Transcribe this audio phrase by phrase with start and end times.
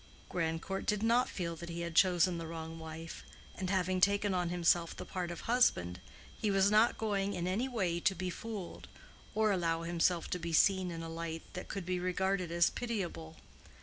[0.29, 4.49] Grandcourt did not feel that he had chosen the wrong wife; and having taken on
[4.49, 5.99] himself the part of husband,
[6.41, 8.87] he was not going in any way to be fooled,
[9.35, 13.35] or allow himself to be seen in a light that could be regarded as pitiable.